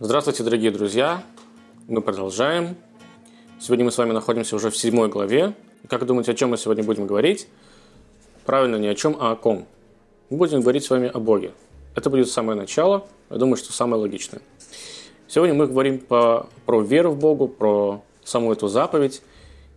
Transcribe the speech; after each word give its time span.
Здравствуйте, 0.00 0.44
дорогие 0.44 0.70
друзья! 0.70 1.24
Мы 1.88 2.02
продолжаем. 2.02 2.76
Сегодня 3.58 3.84
мы 3.84 3.90
с 3.90 3.98
вами 3.98 4.12
находимся 4.12 4.54
уже 4.54 4.70
в 4.70 4.76
седьмой 4.76 5.08
главе. 5.08 5.54
Как 5.88 6.06
думаете, 6.06 6.30
о 6.30 6.34
чем 6.34 6.50
мы 6.50 6.56
сегодня 6.56 6.84
будем 6.84 7.08
говорить? 7.08 7.48
Правильно, 8.44 8.76
не 8.76 8.86
о 8.86 8.94
чем, 8.94 9.16
а 9.18 9.32
о 9.32 9.34
ком. 9.34 9.66
Мы 10.30 10.36
будем 10.36 10.60
говорить 10.60 10.84
с 10.84 10.90
вами 10.90 11.10
о 11.12 11.18
Боге. 11.18 11.50
Это 11.96 12.10
будет 12.10 12.30
самое 12.30 12.56
начало. 12.56 13.08
Я 13.28 13.38
думаю, 13.38 13.56
что 13.56 13.72
самое 13.72 14.00
логичное. 14.00 14.40
Сегодня 15.26 15.56
мы 15.56 15.66
говорим 15.66 15.98
по, 15.98 16.48
про 16.64 16.80
веру 16.80 17.10
в 17.10 17.18
Богу, 17.18 17.48
про 17.48 18.00
саму 18.22 18.52
эту 18.52 18.68
заповедь 18.68 19.20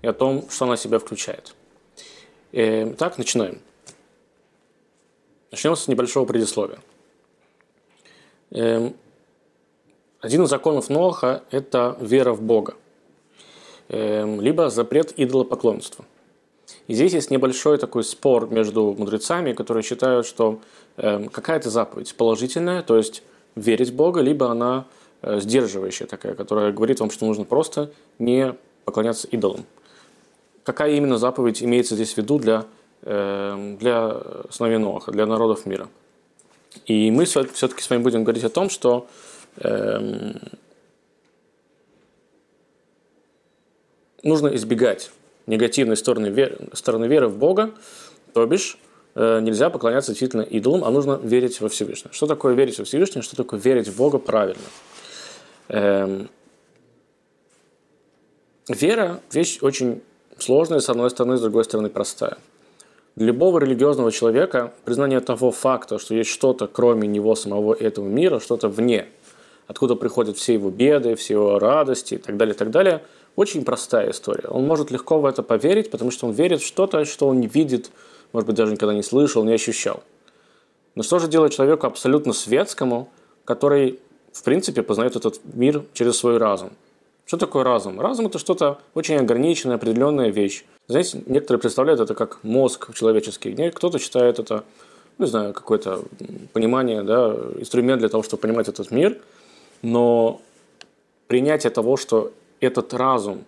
и 0.03 0.07
о 0.07 0.13
том, 0.13 0.47
что 0.51 0.65
она 0.65 0.77
себя 0.77 0.99
включает. 0.99 1.55
Итак, 2.51 3.17
начинаем. 3.17 3.59
Начнем 5.49 5.75
с 5.75 5.87
небольшого 5.87 6.27
предисловия. 6.27 6.77
Один 10.21 10.43
из 10.43 10.49
законов 10.49 10.89
Ноха– 10.89 11.43
это 11.49 11.97
вера 11.99 12.33
в 12.33 12.43
Бога, 12.43 12.75
эм, 13.89 14.39
либо 14.39 14.69
запрет 14.69 15.13
идолопоклонства. 15.17 16.05
И 16.87 16.93
здесь 16.93 17.13
есть 17.13 17.31
небольшой 17.31 17.79
такой 17.79 18.03
спор 18.03 18.47
между 18.51 18.93
мудрецами, 18.93 19.53
которые 19.53 19.81
считают, 19.81 20.27
что 20.27 20.59
эм, 20.97 21.27
какая-то 21.27 21.71
заповедь 21.71 22.13
положительная, 22.13 22.83
то 22.83 22.97
есть 22.97 23.23
верить 23.55 23.89
в 23.89 23.95
Бога, 23.95 24.21
либо 24.21 24.51
она 24.51 24.85
э, 25.23 25.39
сдерживающая 25.39 26.05
такая, 26.05 26.35
которая 26.35 26.71
говорит 26.71 26.99
вам, 26.99 27.09
что 27.09 27.25
нужно 27.25 27.43
просто 27.43 27.91
не 28.19 28.53
поклоняться 28.85 29.27
идолам. 29.27 29.65
Какая 30.63 30.91
именно 30.93 31.17
заповедь 31.17 31.63
имеется 31.63 31.95
здесь 31.95 32.13
в 32.13 32.17
виду 32.17 32.37
для, 32.37 32.65
эм, 33.01 33.75
для 33.77 34.21
сыновей 34.51 34.77
Ноаха, 34.77 35.11
для 35.11 35.25
народов 35.25 35.65
мира? 35.65 35.87
И 36.85 37.09
мы 37.09 37.25
все-таки 37.25 37.81
с 37.81 37.89
вами 37.89 38.03
будем 38.03 38.23
говорить 38.23 38.43
о 38.43 38.49
том, 38.49 38.69
что 38.69 39.07
нужно 44.23 44.55
избегать 44.55 45.11
негативной 45.47 45.97
стороны 45.97 46.27
веры, 46.27 46.57
стороны 46.73 47.05
веры 47.05 47.27
в 47.27 47.37
Бога, 47.37 47.71
то 48.33 48.45
бишь 48.45 48.77
э, 49.15 49.39
нельзя 49.41 49.69
поклоняться 49.69 50.11
действительно 50.11 50.41
идолам, 50.41 50.83
а 50.83 50.91
нужно 50.91 51.19
верить 51.21 51.59
во 51.61 51.69
Всевышнего. 51.69 52.13
Что 52.13 52.27
такое 52.27 52.53
верить 52.53 52.77
во 52.79 52.85
Всевышнего, 52.85 53.23
что 53.23 53.35
такое 53.35 53.59
верить 53.59 53.87
в 53.87 53.97
Бога 53.97 54.17
правильно? 54.19 54.61
Эм, 55.69 56.29
вера– 58.67 59.21
вещь 59.31 59.59
очень 59.61 60.01
сложная, 60.37 60.79
с 60.79 60.89
одной 60.89 61.09
стороны, 61.09 61.37
с 61.37 61.41
другой 61.41 61.63
стороны, 61.65 61.89
простая. 61.89 62.37
Для 63.15 63.27
любого 63.27 63.59
религиозного 63.59 64.11
человека 64.11 64.73
признание 64.85 65.19
того 65.19 65.51
факта, 65.51 65.99
что 65.99 66.15
есть 66.15 66.29
что-то, 66.29 66.67
кроме 66.67 67.07
него 67.07 67.35
самого 67.35 67.73
этого 67.73 68.07
мира, 68.07 68.39
что-то 68.39 68.69
вне– 68.69 69.07
откуда 69.71 69.95
приходят 69.95 70.37
все 70.37 70.53
его 70.53 70.69
беды, 70.69 71.15
все 71.15 71.33
его 71.35 71.57
радости 71.57 72.15
и 72.15 72.17
так 72.17 72.37
далее, 72.37 72.53
и 72.53 72.57
так 72.57 72.71
далее. 72.71 73.01
Очень 73.37 73.63
простая 73.63 74.11
история. 74.11 74.49
Он 74.49 74.67
может 74.67 74.91
легко 74.91 75.19
в 75.19 75.25
это 75.25 75.43
поверить, 75.43 75.89
потому 75.89 76.11
что 76.11 76.27
он 76.27 76.33
верит 76.33 76.61
в 76.61 76.65
что-то, 76.65 77.05
что 77.05 77.27
он 77.27 77.39
не 77.39 77.47
видит, 77.47 77.89
может 78.33 78.47
быть, 78.47 78.57
даже 78.57 78.73
никогда 78.73 78.93
не 78.93 79.03
слышал, 79.03 79.43
не 79.45 79.53
ощущал. 79.53 80.03
Но 80.95 81.03
что 81.03 81.19
же 81.19 81.27
делать 81.29 81.53
человеку 81.53 81.87
абсолютно 81.87 82.33
светскому, 82.33 83.07
который, 83.45 83.99
в 84.33 84.43
принципе, 84.43 84.83
познает 84.83 85.15
этот 85.15 85.39
мир 85.53 85.83
через 85.93 86.17
свой 86.17 86.37
разум? 86.37 86.71
Что 87.25 87.37
такое 87.37 87.63
разум? 87.63 88.01
Разум– 88.01 88.25
это 88.27 88.39
что-то 88.39 88.77
очень 88.93 89.15
ограниченная, 89.15 89.77
определенная 89.77 90.31
вещь. 90.31 90.65
Знаете, 90.87 91.23
некоторые 91.27 91.61
представляют 91.61 92.01
это 92.01 92.13
как 92.13 92.43
мозг 92.43 92.93
человеческий, 92.93 93.71
кто-то 93.71 93.99
считает 93.99 94.39
это, 94.39 94.65
не 95.17 95.27
знаю, 95.27 95.53
какое-то 95.53 96.03
понимание, 96.51 97.03
да, 97.03 97.33
инструмент 97.57 97.99
для 97.99 98.09
того, 98.09 98.21
чтобы 98.21 98.41
понимать 98.41 98.67
этот 98.67 98.91
мир– 98.91 99.17
но 99.81 100.41
принятие 101.27 101.71
того, 101.71 101.97
что 101.97 102.31
этот 102.59 102.93
разум, 102.93 103.45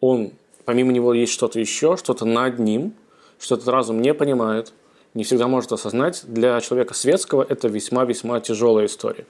он, 0.00 0.32
помимо 0.64 0.92
него 0.92 1.14
есть 1.14 1.32
что-то 1.32 1.58
еще, 1.58 1.96
что-то 1.96 2.24
над 2.24 2.58
ним, 2.58 2.94
что 3.38 3.54
этот 3.54 3.68
разум 3.68 4.00
не 4.00 4.14
понимает, 4.14 4.72
не 5.14 5.24
всегда 5.24 5.48
может 5.48 5.72
осознать, 5.72 6.22
для 6.26 6.60
человека 6.60 6.94
светского 6.94 7.44
это 7.48 7.68
весьма-весьма 7.68 8.40
тяжелая 8.40 8.86
история. 8.86 9.26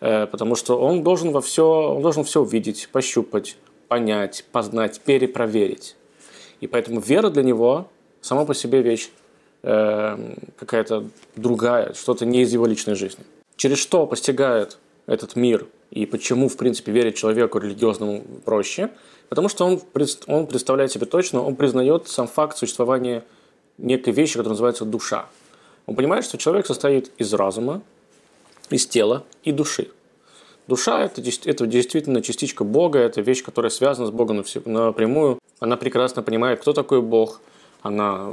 Э, 0.00 0.26
потому 0.26 0.56
что 0.56 0.78
он 0.78 1.02
должен 1.02 1.30
во 1.30 1.40
все, 1.40 1.66
он 1.66 2.02
должен 2.02 2.24
все 2.24 2.40
увидеть, 2.40 2.88
пощупать, 2.90 3.56
понять, 3.88 4.44
познать, 4.50 5.00
перепроверить. 5.00 5.96
И 6.60 6.66
поэтому 6.66 7.00
вера 7.00 7.30
для 7.30 7.42
него 7.42 7.88
сама 8.20 8.44
по 8.44 8.54
себе 8.54 8.82
вещь 8.82 9.10
э, 9.62 10.34
какая-то 10.58 11.04
другая, 11.36 11.92
что-то 11.94 12.24
не 12.24 12.42
из 12.42 12.52
его 12.52 12.66
личной 12.66 12.94
жизни. 12.94 13.24
Через 13.56 13.78
что 13.78 14.06
постигает 14.06 14.78
этот 15.06 15.36
мир 15.36 15.66
и 15.90 16.06
почему, 16.06 16.48
в 16.48 16.56
принципе, 16.56 16.92
верить 16.92 17.16
человеку 17.16 17.58
религиозному 17.58 18.22
проще, 18.44 18.90
потому 19.28 19.48
что 19.48 19.64
он, 19.64 19.80
он 20.26 20.46
представляет 20.46 20.92
себе 20.92 21.06
точно, 21.06 21.42
он 21.42 21.56
признает 21.56 22.08
сам 22.08 22.26
факт 22.26 22.56
существования 22.56 23.24
некой 23.78 24.12
вещи, 24.12 24.34
которая 24.34 24.52
называется 24.52 24.84
душа. 24.84 25.26
Он 25.86 25.94
понимает, 25.94 26.24
что 26.24 26.38
человек 26.38 26.66
состоит 26.66 27.10
из 27.18 27.32
разума, 27.34 27.82
из 28.70 28.86
тела 28.86 29.24
и 29.42 29.52
души. 29.52 29.88
Душа 30.66 31.04
это,– 31.04 31.20
это 31.44 31.66
действительно 31.66 32.22
частичка 32.22 32.64
Бога, 32.64 32.98
это 32.98 33.20
вещь, 33.20 33.44
которая 33.44 33.70
связана 33.70 34.06
с 34.06 34.10
Богом 34.10 34.44
напрямую. 34.64 35.38
Она 35.60 35.76
прекрасно 35.76 36.22
понимает, 36.22 36.60
кто 36.60 36.72
такой 36.72 37.02
Бог– 37.02 37.40
она 37.84 38.32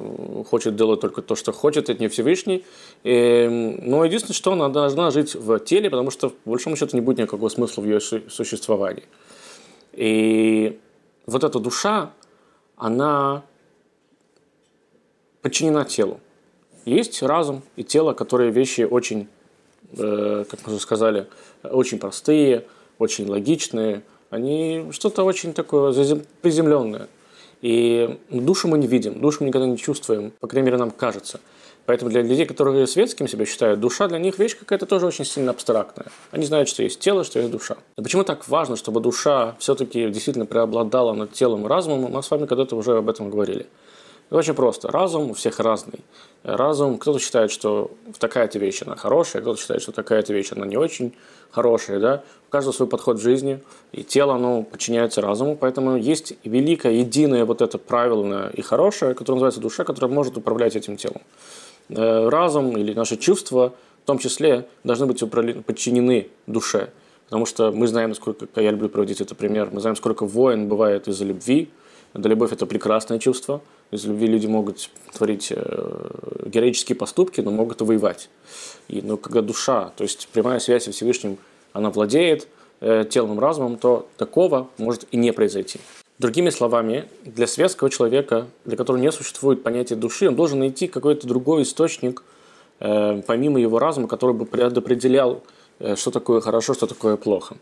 хочет 0.49 0.77
делать 0.77 1.01
только 1.01 1.21
то, 1.21 1.35
что 1.35 1.51
хочет, 1.51 1.89
это 1.89 1.99
не 1.99 2.07
Всевышний. 2.07 2.63
И, 3.03 3.77
но 3.81 4.05
единственное, 4.05 4.33
что 4.33 4.53
она 4.53 4.69
должна 4.69 5.11
жить 5.11 5.35
в 5.35 5.59
теле, 5.59 5.89
потому 5.89 6.09
что, 6.09 6.29
по 6.29 6.51
большому 6.51 6.77
счету, 6.77 6.95
не 6.95 7.01
будет 7.01 7.17
никакого 7.17 7.49
смысла 7.49 7.81
в 7.81 7.85
ее 7.85 7.99
существовании. 7.99 9.03
И 9.91 10.79
вот 11.25 11.43
эта 11.43 11.59
душа, 11.59 12.13
она 12.77 13.43
подчинена 15.41 15.83
телу. 15.83 16.21
Есть 16.85 17.21
разум 17.21 17.61
и 17.75 17.83
тело, 17.83 18.13
которые 18.13 18.51
вещи 18.51 18.87
очень, 18.89 19.27
э, 19.97 20.45
как 20.49 20.65
мы 20.65 20.71
уже 20.71 20.81
сказали, 20.81 21.27
очень 21.61 21.99
простые, 21.99 22.67
очень 22.99 23.27
логичные. 23.27 24.03
Они 24.29 24.87
что-то 24.91 25.23
очень 25.23 25.53
такое 25.53 25.91
приземленное. 26.41 27.09
И 27.61 28.19
душу 28.29 28.67
мы 28.67 28.77
не 28.77 28.87
видим, 28.87 29.19
душу 29.19 29.37
мы 29.41 29.47
никогда 29.47 29.67
не 29.67 29.77
чувствуем, 29.77 30.31
по 30.39 30.47
крайней 30.47 30.65
мере, 30.65 30.77
нам 30.77 30.91
кажется. 30.91 31.39
Поэтому 31.85 32.11
для 32.11 32.21
людей, 32.21 32.45
которые 32.45 32.85
светским 32.87 33.27
себя 33.27 33.45
считают, 33.45 33.79
душа 33.79 34.07
для 34.07 34.19
них 34.19 34.37
вещь 34.39 34.55
какая-то 34.57 34.85
тоже 34.85 35.07
очень 35.07 35.25
сильно 35.25 35.51
абстрактная. 35.51 36.07
Они 36.31 36.45
знают, 36.45 36.69
что 36.69 36.83
есть 36.83 36.99
тело, 36.99 37.23
что 37.23 37.39
есть 37.39 37.51
душа. 37.51 37.75
И 37.97 38.01
почему 38.01 38.23
так 38.23 38.47
важно, 38.47 38.75
чтобы 38.75 39.01
душа 39.01 39.55
все-таки 39.59 40.09
действительно 40.09 40.45
преобладала 40.45 41.13
над 41.13 41.33
телом 41.33 41.65
и 41.65 41.67
разумом, 41.67 42.11
мы 42.11 42.21
с 42.23 42.29
вами 42.29 42.45
когда-то 42.45 42.75
уже 42.75 42.97
об 42.97 43.09
этом 43.09 43.29
говорили. 43.29 43.65
Очень 44.31 44.53
просто. 44.53 44.87
Разум 44.89 45.31
у 45.31 45.33
всех 45.33 45.59
разный. 45.59 45.99
Разум, 46.43 46.97
кто-то 46.97 47.19
считает, 47.19 47.51
что 47.51 47.91
такая-то 48.17 48.59
вещь, 48.59 48.81
она 48.81 48.95
хорошая, 48.95 49.41
кто-то 49.41 49.59
считает, 49.59 49.81
что 49.81 49.91
такая-то 49.91 50.33
вещь, 50.33 50.53
она 50.53 50.65
не 50.65 50.77
очень 50.77 51.13
хорошая. 51.51 51.99
Да? 51.99 52.23
У 52.47 52.49
каждого 52.49 52.73
свой 52.73 52.87
подход 52.87 53.17
в 53.17 53.21
жизни, 53.21 53.59
и 53.91 54.03
тело, 54.03 54.35
оно 54.35 54.63
подчиняется 54.63 55.19
разуму, 55.19 55.57
поэтому 55.57 55.97
есть 55.97 56.33
великое, 56.45 56.93
единое 56.93 57.43
вот 57.43 57.61
это 57.61 57.77
правильное 57.77 58.49
и 58.51 58.61
хорошее, 58.61 59.15
которое 59.15 59.35
называется 59.35 59.59
душа, 59.59 59.83
которая 59.83 60.09
может 60.09 60.37
управлять 60.37 60.77
этим 60.77 60.95
телом. 60.95 61.21
Э, 61.89 62.29
разум 62.29 62.77
или 62.77 62.93
наши 62.93 63.17
чувства, 63.17 63.73
в 64.03 64.07
том 64.07 64.17
числе, 64.17 64.65
должны 64.85 65.07
быть 65.07 65.21
подчинены 65.65 66.29
душе. 66.47 66.89
Потому 67.25 67.45
что 67.45 67.73
мы 67.73 67.85
знаем, 67.85 68.15
сколько, 68.15 68.47
я 68.61 68.71
люблю 68.71 68.87
проводить 68.87 69.19
этот 69.19 69.37
пример, 69.37 69.69
мы 69.73 69.81
знаем, 69.81 69.97
сколько 69.97 70.25
войн 70.25 70.69
бывает 70.69 71.09
из-за 71.09 71.25
любви, 71.25 71.69
да, 72.13 72.29
любовь– 72.29 72.51
это 72.53 72.65
прекрасное 72.65 73.19
чувство. 73.19 73.61
Из 73.91 74.05
любви 74.05 74.27
люди 74.27 74.47
могут 74.47 74.89
творить 75.13 75.51
э, 75.53 76.45
героические 76.45 76.95
поступки, 76.95 77.41
но 77.41 77.51
могут 77.51 77.81
и 77.81 77.83
воевать. 77.83 78.29
И, 78.87 79.01
но 79.01 79.17
когда 79.17 79.41
душа, 79.41 79.91
то 79.97 80.03
есть 80.03 80.29
прямая 80.31 80.59
связь 80.59 80.85
со 80.85 80.91
Всевышним, 80.91 81.37
она 81.73 81.89
владеет 81.89 82.47
э, 82.79 83.03
телом, 83.09 83.39
разумом, 83.39 83.77
то 83.77 84.07
такого 84.17 84.69
может 84.77 85.05
и 85.11 85.17
не 85.17 85.33
произойти. 85.33 85.79
Другими 86.19 86.51
словами, 86.51 87.05
для 87.25 87.47
светского 87.47 87.89
человека, 87.89 88.47
для 88.63 88.77
которого 88.77 89.01
не 89.01 89.11
существует 89.11 89.63
понятия 89.63 89.95
души, 89.95 90.27
он 90.27 90.35
должен 90.35 90.59
найти 90.59 90.87
какой-то 90.87 91.27
другой 91.27 91.63
источник, 91.63 92.23
э, 92.79 93.21
помимо 93.27 93.59
его 93.59 93.77
разума, 93.77 94.07
который 94.07 94.35
бы 94.35 94.45
предопределял, 94.45 95.43
э, 95.79 95.95
что 95.97 96.11
такое 96.11 96.39
хорошо, 96.39 96.73
что 96.73 96.87
такое 96.87 97.17
плохо. 97.17 97.57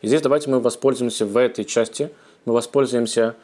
И 0.00 0.06
здесь 0.06 0.22
давайте 0.22 0.48
мы 0.48 0.60
воспользуемся 0.60 1.26
в 1.26 1.36
этой 1.36 1.64
части, 1.64 2.10
мы 2.46 2.54
воспользуемся 2.54 3.34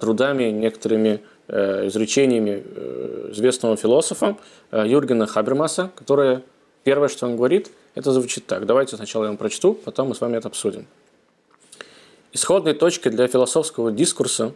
трудами, 0.00 0.44
некоторыми 0.44 1.20
э, 1.48 1.86
изречениями 1.86 2.62
э, 2.64 3.28
известного 3.32 3.76
философа 3.76 4.36
Юргена 4.72 5.26
Хабермаса, 5.26 5.90
которое 5.96 6.42
первое, 6.84 7.08
что 7.08 7.26
он 7.26 7.36
говорит, 7.36 7.70
это 7.94 8.12
звучит 8.12 8.46
так. 8.46 8.66
Давайте 8.66 8.96
сначала 8.96 9.24
я 9.24 9.28
вам 9.28 9.36
прочту, 9.36 9.74
потом 9.74 10.08
мы 10.08 10.14
с 10.14 10.20
вами 10.20 10.36
это 10.36 10.48
обсудим. 10.48 10.86
Исходной 12.32 12.74
точкой 12.74 13.10
для 13.10 13.26
философского 13.26 13.90
дискурса 13.90 14.52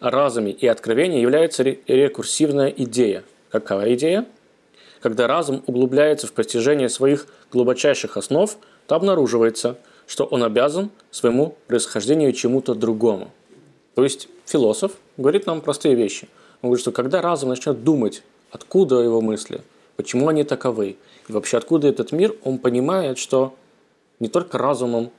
о 0.00 0.10
разуме 0.10 0.52
и 0.52 0.66
откровении 0.66 1.20
является 1.20 1.62
рекурсивная 1.62 2.68
идея. 2.68 3.24
Какая 3.50 3.94
идея? 3.94 4.26
когда 5.04 5.26
разум 5.26 5.62
углубляется 5.66 6.26
в 6.26 6.32
постижение 6.32 6.88
своих 6.88 7.26
глубочайших 7.52 8.16
основ, 8.16 8.56
то 8.86 8.94
обнаруживается, 8.94 9.76
что 10.06 10.24
он 10.24 10.42
обязан 10.42 10.90
своему 11.10 11.58
происхождению 11.66 12.32
чему-то 12.32 12.74
другому. 12.74 13.30
То 13.94 14.02
есть 14.02 14.28
философ 14.46 14.92
говорит 15.16 15.46
нам 15.46 15.60
простые 15.60 15.94
вещи. 15.94 16.28
Он 16.62 16.70
говорит, 16.70 16.80
что 16.80 16.92
когда 16.92 17.22
разум 17.22 17.50
начнет 17.50 17.84
думать, 17.84 18.22
откуда 18.50 19.00
его 19.00 19.20
мысли, 19.20 19.62
почему 19.96 20.28
они 20.28 20.44
таковы, 20.44 20.96
и 21.28 21.32
вообще 21.32 21.56
откуда 21.56 21.88
этот 21.88 22.12
мир, 22.12 22.34
он 22.42 22.58
понимает, 22.58 23.18
что 23.18 23.54
не 24.20 24.28
только 24.28 24.58
разумом 24.58 25.10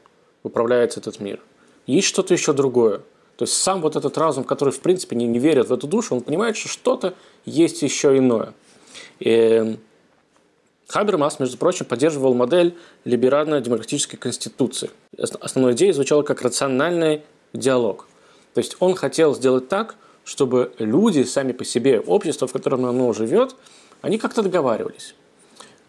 управляется 0.44 1.00
этот 1.00 1.20
мир. 1.20 1.40
Есть 1.88 2.08
что-то 2.08 2.34
еще 2.34 2.54
другое. 2.54 3.00
То 3.38 3.44
есть 3.44 3.54
сам 3.54 3.82
вот 3.82 3.96
этот 3.96 4.18
разум, 4.18 4.44
который 4.44 4.72
в 4.72 4.80
принципе 4.80 5.16
не, 5.16 5.28
не 5.28 5.40
верит 5.40 5.70
в 5.70 5.74
эту 5.74 5.88
душу, 5.88 6.16
он 6.16 6.22
понимает, 6.22 6.56
что 6.56 6.70
что-то 6.70 7.14
есть 7.46 7.82
еще 7.82 8.18
иное. 8.18 8.54
И 9.20 9.78
Хабермас, 10.88 11.40
между 11.40 11.58
прочим, 11.58 11.86
поддерживал 11.86 12.34
модель 12.34 12.78
либерально-демократической 13.04 14.18
конституции. 14.18 14.90
Основной 15.18 15.74
идеей 15.74 15.92
звучала 15.92 16.22
как 16.22 16.42
рациональный 16.42 17.24
диалог. 17.54 18.08
То 18.56 18.60
есть 18.60 18.78
он 18.80 18.96
хотел 18.96 19.36
сделать 19.36 19.68
так, 19.68 19.96
чтобы 20.24 20.74
люди 20.80 21.24
сами 21.24 21.52
по 21.52 21.66
себе, 21.66 22.00
общество, 22.00 22.48
в 22.48 22.54
котором 22.54 22.86
оно 22.86 23.12
живет, 23.12 23.54
они 24.02 24.18
как-то 24.18 24.42
договаривались. 24.42 25.14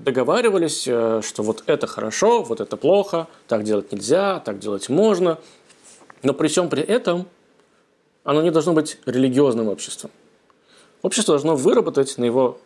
Договаривались, 0.00 0.84
э, 0.88 1.22
что 1.24 1.44
вот 1.44 1.62
это 1.66 1.86
хорошо, 1.86 2.42
вот 2.42 2.60
это 2.60 2.76
плохо, 2.76 3.28
так 3.46 3.62
делать 3.62 3.92
нельзя, 3.92 4.40
так 4.40 4.58
делать 4.58 4.88
можно. 4.88 5.38
Но 6.24 6.34
при 6.34 6.48
всем 6.48 6.68
при 6.68 6.82
этом 6.82 7.28
оно 8.24 8.42
не 8.42 8.50
должно 8.50 8.72
быть 8.72 8.98
религиозным 9.06 9.68
обществом. 9.68 10.10
Общество 11.02 11.34
должно 11.34 11.54
выработать 11.54 12.18
на 12.18 12.24
его, 12.24 12.58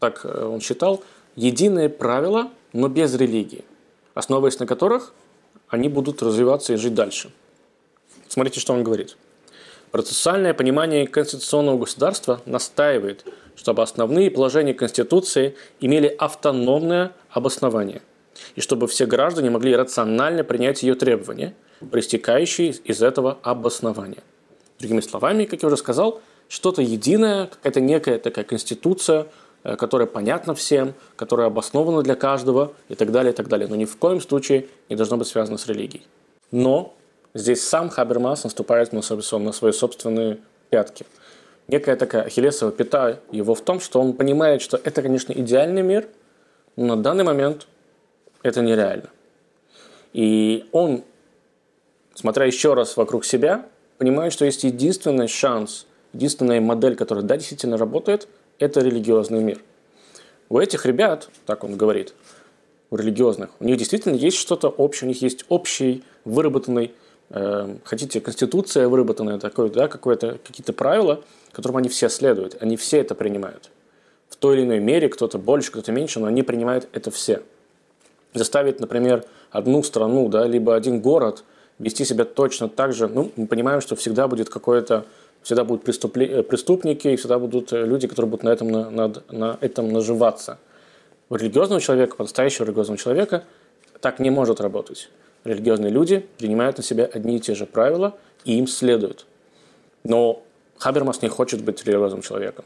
так 0.00 0.22
э, 0.24 0.46
он 0.46 0.60
считал, 0.60 1.04
единые 1.36 1.88
правила, 1.88 2.50
но 2.72 2.88
без 2.88 3.14
религии, 3.14 3.64
основываясь 4.14 4.58
на 4.58 4.66
которых 4.66 5.12
они 5.68 5.88
будут 5.88 6.22
развиваться 6.22 6.72
и 6.72 6.76
жить 6.76 6.94
дальше. 6.94 7.30
Смотрите, 8.26 8.58
что 8.58 8.72
он 8.72 8.82
говорит. 8.82 9.16
Процессуальное 9.90 10.52
понимание 10.52 11.06
конституционного 11.06 11.78
государства 11.78 12.42
настаивает, 12.44 13.24
чтобы 13.56 13.82
основные 13.82 14.30
положения 14.30 14.74
Конституции 14.74 15.56
имели 15.80 16.06
автономное 16.06 17.12
обоснование, 17.30 18.02
и 18.54 18.60
чтобы 18.60 18.86
все 18.86 19.06
граждане 19.06 19.50
могли 19.50 19.74
рационально 19.74 20.44
принять 20.44 20.82
ее 20.82 20.94
требования, 20.94 21.54
проистекающие 21.90 22.70
из 22.70 23.02
этого 23.02 23.38
обоснования. 23.42 24.22
Другими 24.78 25.00
словами, 25.00 25.44
как 25.44 25.62
я 25.62 25.66
уже 25.68 25.76
сказал, 25.76 26.20
что-то 26.48 26.82
единое, 26.82 27.46
какая-то 27.46 27.80
некая 27.80 28.18
такая 28.18 28.44
конституция, 28.44 29.26
э, 29.64 29.76
которая 29.76 30.06
понятна 30.06 30.54
всем, 30.54 30.94
которая 31.16 31.48
обоснована 31.48 32.02
для 32.02 32.14
каждого 32.14 32.72
и 32.88 32.94
так 32.94 33.10
далее, 33.10 33.32
и 33.32 33.36
так 33.36 33.48
далее. 33.48 33.68
Но 33.68 33.76
ни 33.76 33.84
в 33.86 33.96
коем 33.96 34.20
случае 34.20 34.66
не 34.88 34.96
должно 34.96 35.16
быть 35.16 35.28
связано 35.28 35.58
с 35.58 35.66
религией. 35.66 36.06
Но 36.50 36.94
Здесь 37.38 37.62
сам 37.62 37.88
Хабермас 37.88 38.42
наступает 38.42 38.92
на 38.92 39.00
свои 39.00 39.70
собственные 39.70 40.38
пятки. 40.70 41.06
Некая 41.68 41.94
такая 41.94 42.24
ахиллесова 42.24 42.72
пята 42.72 43.20
его 43.30 43.54
в 43.54 43.60
том, 43.60 43.78
что 43.78 44.00
он 44.00 44.14
понимает, 44.14 44.60
что 44.60 44.76
это, 44.82 45.02
конечно, 45.02 45.32
идеальный 45.32 45.82
мир, 45.82 46.08
но 46.74 46.96
на 46.96 47.02
данный 47.02 47.22
момент 47.22 47.68
это 48.42 48.60
нереально. 48.60 49.10
И 50.12 50.68
он, 50.72 51.04
смотря 52.12 52.44
еще 52.44 52.74
раз 52.74 52.96
вокруг 52.96 53.24
себя, 53.24 53.66
понимает, 53.98 54.32
что 54.32 54.44
есть 54.44 54.64
единственный 54.64 55.28
шанс, 55.28 55.86
единственная 56.12 56.60
модель, 56.60 56.96
которая, 56.96 57.24
да, 57.24 57.36
действительно 57.36 57.76
работает, 57.76 58.26
это 58.58 58.80
религиозный 58.80 59.44
мир. 59.44 59.60
У 60.48 60.58
этих 60.58 60.86
ребят, 60.86 61.30
так 61.46 61.62
он 61.62 61.76
говорит, 61.76 62.14
у 62.90 62.96
религиозных, 62.96 63.50
у 63.60 63.64
них 63.64 63.76
действительно 63.76 64.16
есть 64.16 64.38
что-то 64.38 64.68
общее, 64.68 65.06
у 65.06 65.12
них 65.12 65.22
есть 65.22 65.44
общий 65.48 66.02
выработанный 66.24 66.94
хотите, 67.30 68.20
конституция 68.20 68.88
выработанная, 68.88 69.38
такое, 69.38 69.68
да, 69.68 69.88
какое-то, 69.88 70.38
какие-то 70.44 70.72
правила, 70.72 71.22
которым 71.52 71.76
они 71.78 71.88
все 71.88 72.08
следуют, 72.08 72.56
они 72.60 72.76
все 72.76 72.98
это 72.98 73.14
принимают. 73.14 73.70
В 74.28 74.36
той 74.36 74.56
или 74.56 74.64
иной 74.64 74.80
мере, 74.80 75.08
кто-то 75.08 75.38
больше, 75.38 75.70
кто-то 75.70 75.92
меньше, 75.92 76.20
но 76.20 76.26
они 76.26 76.42
принимают 76.42 76.88
это 76.92 77.10
все. 77.10 77.42
Заставить, 78.34 78.80
например, 78.80 79.24
одну 79.50 79.82
страну, 79.82 80.28
да, 80.28 80.46
либо 80.46 80.74
один 80.74 81.00
город 81.00 81.44
вести 81.78 82.04
себя 82.04 82.24
точно 82.24 82.68
так 82.68 82.92
же, 82.92 83.08
ну, 83.08 83.30
мы 83.36 83.46
понимаем, 83.46 83.80
что 83.80 83.96
всегда 83.96 84.28
будет 84.28 84.48
какое-то, 84.48 85.06
всегда 85.42 85.64
будут 85.64 85.84
преступле- 85.84 86.42
преступники, 86.42 87.08
и 87.08 87.16
всегда 87.16 87.38
будут 87.38 87.72
э, 87.72 87.84
люди, 87.84 88.06
которые 88.06 88.30
будут 88.30 88.42
на 88.42 88.50
этом, 88.50 88.68
на, 88.68 88.90
на, 88.90 89.12
на 89.30 89.58
этом 89.60 89.92
наживаться. 89.92 90.58
У 91.30 91.36
религиозного 91.36 91.80
человека, 91.80 92.16
у 92.18 92.22
настоящего 92.22 92.64
религиозного 92.64 92.98
человека 92.98 93.44
так 94.00 94.18
не 94.18 94.30
может 94.30 94.60
работать 94.60 95.08
религиозные 95.44 95.90
люди 95.90 96.26
принимают 96.38 96.76
на 96.76 96.82
себя 96.82 97.04
одни 97.04 97.36
и 97.36 97.40
те 97.40 97.54
же 97.54 97.66
правила 97.66 98.16
и 98.44 98.58
им 98.58 98.66
следуют. 98.66 99.26
Но 100.04 100.42
Хабермас 100.78 101.22
не 101.22 101.28
хочет 101.28 101.62
быть 101.62 101.84
религиозным 101.84 102.22
человеком. 102.22 102.64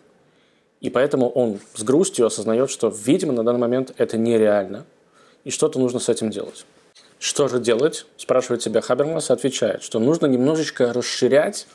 И 0.81 0.91
поэтому 0.91 1.29
он 1.29 1.61
с 1.75 1.83
грустью 1.83 2.27
осознает, 2.27 2.71
что, 2.71 2.89
видимо, 2.89 3.33
на 3.33 3.45
данный 3.45 3.61
момент 3.61 3.95
это 3.99 4.19
нереально, 4.19 4.85
и 5.45 5.51
что-то 5.51 5.79
нужно 5.79 6.01
с 6.01 6.09
этим 6.09 6.31
делать. 6.31 6.67
Что 7.19 7.47
же 7.47 7.61
делать? 7.61 8.07
Спрашивает 8.17 8.63
себя 8.63 8.81
Хабермас 8.81 9.31
отвечает, 9.31 9.85
что 9.85 10.01
нужно 10.01 10.27
немножечко 10.27 10.93
расширять 10.93 11.69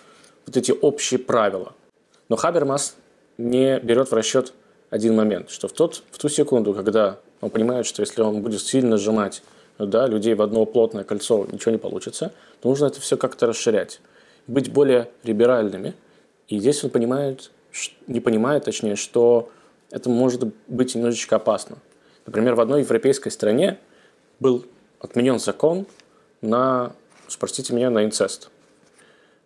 вот 0.45 0.57
эти 0.57 0.71
общие 0.71 1.19
правила. 1.19 1.73
Но 2.27 2.35
Хабермас 2.35 2.95
не 3.37 3.79
берет 3.79 4.11
в 4.11 4.13
расчет 4.13 4.53
один 4.89 5.15
момент, 5.15 5.49
что 5.49 5.69
в, 5.69 5.71
тот, 5.71 6.03
в 6.11 6.17
ту 6.17 6.27
секунду, 6.27 6.73
когда 6.73 7.19
он 7.39 7.49
понимает, 7.49 7.85
что 7.85 8.01
если 8.01 8.21
он 8.21 8.41
будет 8.41 8.61
сильно 8.61 8.97
сжимать 8.97 9.41
да, 9.85 10.07
людей 10.07 10.33
в 10.33 10.41
одно 10.41 10.65
плотное 10.65 11.03
кольцо 11.03 11.47
ничего 11.51 11.71
не 11.71 11.77
получится, 11.77 12.33
нужно 12.63 12.85
это 12.87 12.99
все 12.99 13.17
как-то 13.17 13.47
расширять, 13.47 14.01
быть 14.47 14.71
более 14.71 15.09
либеральными. 15.23 15.93
И 16.47 16.59
здесь 16.59 16.83
он 16.83 16.89
понимает, 16.89 17.51
не 18.07 18.19
понимает, 18.19 18.65
точнее, 18.65 18.95
что 18.95 19.49
это 19.91 20.09
может 20.09 20.43
быть 20.67 20.95
немножечко 20.95 21.35
опасно. 21.35 21.77
Например, 22.25 22.55
в 22.55 22.61
одной 22.61 22.81
европейской 22.81 23.29
стране 23.29 23.77
был 24.39 24.65
отменен 24.99 25.39
закон 25.39 25.85
на, 26.41 26.93
простите 27.39 27.73
меня, 27.73 27.89
на 27.89 28.03
инцест. 28.03 28.49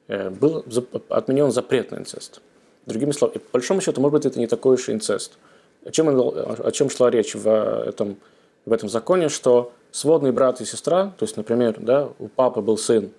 Э, 0.07 0.29
был 0.29 0.65
отменен 1.09 1.51
запрет 1.51 1.91
на 1.91 1.97
инцест. 1.97 2.41
Другими 2.85 3.11
словами, 3.11 3.37
по 3.37 3.53
большому 3.53 3.81
счету, 3.81 4.01
может 4.01 4.13
быть, 4.13 4.25
это 4.25 4.39
не 4.39 4.47
такой 4.47 4.75
уж 4.75 4.89
инцест. 4.89 5.37
О 5.85 5.91
чем, 5.91 6.09
о 6.09 6.71
чем 6.71 6.89
шла 6.89 7.09
речь 7.09 7.35
в 7.35 7.47
этом, 7.47 8.17
в 8.65 8.73
этом 8.73 8.89
законе, 8.89 9.29
что 9.29 9.73
сводный 9.91 10.31
брат 10.31 10.61
и 10.61 10.65
сестра, 10.65 11.13
то 11.17 11.23
есть, 11.23 11.37
например, 11.37 11.77
да, 11.79 12.09
у 12.19 12.27
папы 12.27 12.61
был 12.61 12.77
сын, 12.77 13.11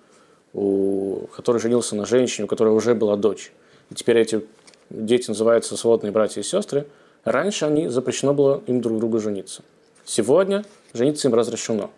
у, 0.53 1.27
который 1.35 1.61
женился 1.61 1.95
на 1.95 2.05
женщине, 2.05 2.45
у 2.45 2.47
которой 2.47 2.69
уже 2.69 2.95
была 2.95 3.15
дочь, 3.15 3.51
и 3.89 3.95
теперь 3.95 4.17
эти 4.17 4.45
дети 4.89 5.29
называются 5.29 5.77
сводные 5.77 6.11
братья 6.11 6.41
и 6.41 6.43
сестры, 6.43 6.87
раньше 7.23 7.65
они 7.65 7.87
запрещено 7.87 8.33
было 8.33 8.61
им 8.67 8.81
друг 8.81 8.99
другу 8.99 9.19
жениться. 9.19 9.63
Сегодня 10.05 10.65
жениться 10.93 11.27
им 11.27 11.33
разрешено. 11.33 11.89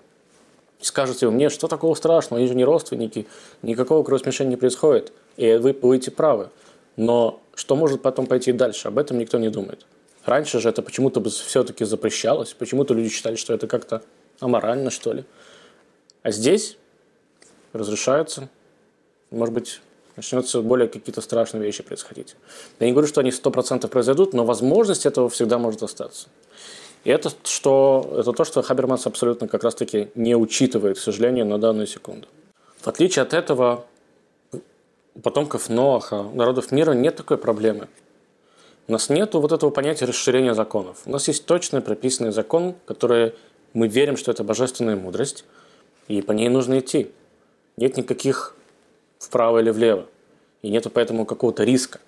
скажете 0.79 1.25
вы 1.25 1.31
мне, 1.31 1.49
что 1.49 1.67
такого 1.67 1.95
страшного, 1.95 2.39
они 2.39 2.47
же 2.47 2.55
не 2.55 2.63
родственники, 2.63 3.27
никакого 3.61 4.03
кровосмешения 4.03 4.51
не 4.51 4.57
происходит, 4.57 5.11
и 5.37 5.55
вы 5.55 5.73
будете 5.73 6.11
правы. 6.11 6.49
Но 6.95 7.41
что 7.55 7.75
может 7.75 8.01
потом 8.01 8.27
пойти 8.27 8.51
дальше, 8.51 8.89
об 8.89 8.99
этом 8.99 9.17
никто 9.17 9.39
не 9.39 9.49
думает. 9.49 9.85
Раньше 10.25 10.59
же 10.59 10.69
это 10.69 10.81
почему-то 10.81 11.23
все-таки 11.29 11.85
запрещалось, 11.85 12.53
почему-то 12.53 12.93
люди 12.93 13.09
считали, 13.09 13.35
что 13.35 13.53
это 13.53 13.67
как-то 13.67 14.01
аморально, 14.39 14.89
что 14.89 15.13
ли. 15.13 15.25
А 16.23 16.31
здесь 16.31 16.77
разрешаются, 17.73 18.49
может 19.31 19.53
быть, 19.53 19.81
начнется 20.15 20.61
более 20.61 20.87
какие-то 20.87 21.21
страшные 21.21 21.63
вещи 21.63 21.83
происходить. 21.83 22.35
Я 22.79 22.87
не 22.87 22.93
говорю, 22.93 23.07
что 23.07 23.21
они 23.21 23.31
100% 23.31 23.87
произойдут, 23.87 24.33
но 24.33 24.45
возможность 24.45 25.05
этого 25.05 25.29
всегда 25.29 25.57
может 25.57 25.83
остаться. 25.83 26.27
И 27.03 27.09
это, 27.11 27.31
что, 27.43 28.15
это 28.17 28.31
то, 28.31 28.43
что 28.45 28.61
Хабермас 28.63 29.05
абсолютно 29.05 29.47
как 29.47 29.63
раз-таки 29.63 30.09
не 30.15 30.35
учитывает, 30.35 30.97
к 30.97 31.01
сожалению, 31.01 31.45
на 31.45 31.59
данную 31.59 31.85
секунду. 31.85 32.27
В 32.79 32.87
отличие 32.87 33.23
от 33.23 33.33
этого, 33.33 33.85
у 35.13 35.19
потомков 35.19 35.69
Ноаха, 35.69 36.23
народов 36.33 36.71
мира 36.71 36.93
нет 36.93 37.15
такой 37.15 37.37
проблемы. 37.37 37.87
У 38.87 38.91
нас 38.91 39.09
нет 39.09 39.33
вот 39.33 39.51
этого 39.51 39.69
понятия 39.69 40.05
расширения 40.05 40.53
законов. 40.53 41.01
У 41.05 41.11
нас 41.11 41.27
есть 41.27 41.45
точно 41.45 41.81
прописанный 41.81 42.31
закон, 42.31 42.75
который 42.85 43.33
мы 43.75 43.87
верим, 43.87 44.17
что 44.17 44.31
это 44.31 44.43
божественная 44.43 44.95
мудрость, 44.95 45.45
и 46.07 46.21
по 46.21 46.31
ней 46.31 46.49
нужно 46.49 46.79
идти. 46.79 47.11
Нет 47.77 47.97
никаких 47.97 48.55
вправо 49.19 49.59
или 49.59 49.69
влево. 49.69 50.07
И 50.61 50.69
нет 50.69 50.87
поэтому 50.93 51.25
какого-то 51.25 51.63
риска. 51.63 51.99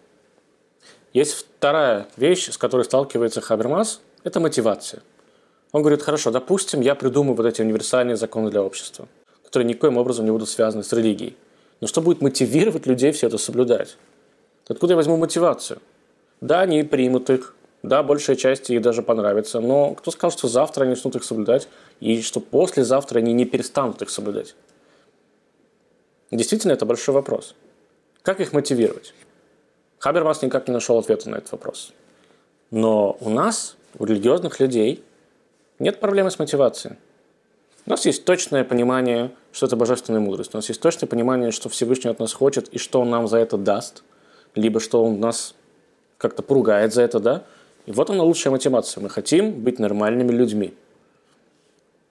Есть 1.13 1.33
вторая 1.33 2.07
вещь, 2.15 2.49
с 2.49 2.57
которой 2.57 2.85
сталкивается 2.85 3.41
Хабермас, 3.41 4.01
это 4.23 4.39
мотивация. 4.39 5.01
Он 5.73 5.81
говорит, 5.81 6.01
хорошо, 6.01 6.31
допустим, 6.31 6.79
я 6.81 6.95
придумаю 6.95 7.35
вот 7.35 7.45
эти 7.45 7.61
универсальные 7.61 8.15
законы 8.15 8.49
для 8.49 8.63
общества, 8.63 9.07
которые 9.43 9.67
никоим 9.67 9.97
образом 9.97 10.25
не 10.25 10.31
будут 10.31 10.49
связаны 10.49 10.83
с 10.83 10.93
религией. 10.93 11.35
Но 11.81 11.87
что 11.87 12.01
будет 12.01 12.21
мотивировать 12.21 12.87
людей 12.87 13.11
все 13.11 13.27
это 13.27 13.37
соблюдать? 13.37 13.97
Откуда 14.67 14.93
я 14.93 14.95
возьму 14.97 15.17
мотивацию? 15.17 15.81
Да, 16.39 16.61
они 16.61 16.83
примут 16.83 17.29
их, 17.29 17.55
Да, 17.87 18.03
большая 18.03 18.35
часть 18.35 18.69
их 18.69 18.81
даже 18.81 19.01
понравится, 19.01 19.61
но 19.61 19.93
кто 19.93 20.11
сказал, 20.11 20.31
что 20.31 20.49
завтра 20.49 20.83
они 20.83 20.89
начнут 20.91 21.15
их 21.15 21.23
соблюдать, 21.23 21.69
и 22.01 22.21
что 22.21 22.41
послезавтра 22.41 23.19
они 23.19 23.31
не 23.31 23.45
перестанут 23.45 24.01
их 24.01 24.09
соблюдать? 24.09 24.55
Действительно, 26.29 26.73
это 26.73 26.85
большой 26.85 27.15
вопрос. 27.15 27.55
Как 28.23 28.41
их 28.41 28.51
мотивировать? 28.51 29.13
Хабермас 29.99 30.41
никак 30.41 30.67
не 30.67 30.73
нашел 30.73 30.97
ответа 30.97 31.29
на 31.29 31.37
этот 31.37 31.53
вопрос. 31.53 31.93
Но 32.71 33.17
у 33.21 33.29
нас, 33.29 33.77
у 33.97 34.03
религиозных 34.03 34.59
людей, 34.59 35.01
нет 35.79 36.01
проблемы 36.01 36.29
с 36.29 36.39
мотивацией. 36.39 36.97
У 37.85 37.89
нас 37.89 38.05
есть 38.05 38.25
точное 38.25 38.65
понимание, 38.65 39.31
что 39.53 39.65
это 39.65 39.77
божественная 39.77 40.19
мудрость. 40.19 40.53
У 40.53 40.57
нас 40.57 40.67
есть 40.67 40.81
точное 40.81 41.07
понимание, 41.07 41.51
что 41.51 41.69
Всевышний 41.69 42.11
от 42.11 42.19
нас 42.19 42.33
хочет 42.33 42.67
и 42.67 42.77
что 42.79 42.99
он 42.99 43.09
нам 43.09 43.29
за 43.29 43.37
это 43.37 43.55
даст. 43.55 44.03
Либо 44.55 44.81
что 44.81 45.05
он 45.05 45.21
нас 45.21 45.55
как-то 46.17 46.43
поругает 46.43 46.93
за 46.93 47.03
это, 47.03 47.21
да? 47.21 47.43
И 47.87 47.91
вот 47.91 48.09
она 48.09 48.21
лучшая 48.21 48.51
мотивация. 48.51 49.01
Мы 49.01 49.09
хотим 49.09 49.63
быть 49.63 49.79
нормальными 49.79 50.31
людьми. 50.31 50.73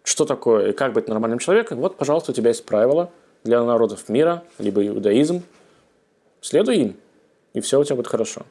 Что 0.03 0.25
такое 0.25 0.71
и 0.71 0.73
как 0.73 0.95
быть 0.95 1.07
нормальным 1.07 1.39
человеком? 1.39 1.79
Вот, 1.79 1.97
пожалуйста, 1.97 2.33
у 2.33 2.35
тебя 2.35 2.49
есть 2.49 2.65
правила 2.65 3.11
для 3.45 3.63
народов 3.63 4.09
мира, 4.09 4.43
либо 4.59 4.85
иудаизм. 4.87 5.43
Следуй 6.41 6.77
им, 6.77 6.97
и 7.53 7.61
все 7.61 7.79
у 7.79 7.85
тебя 7.85 7.97
будет 7.97 8.07
хорошо. 8.09 8.43